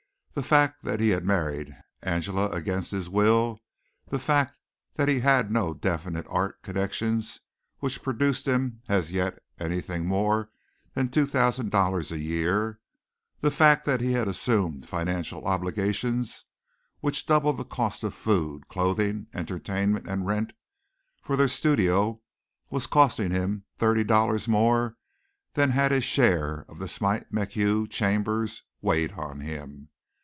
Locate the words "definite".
5.73-6.25